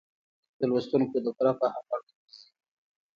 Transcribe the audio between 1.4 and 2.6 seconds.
فهم وړ وګرځي.